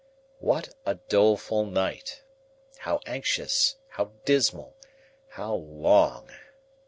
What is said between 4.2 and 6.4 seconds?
dismal, how long!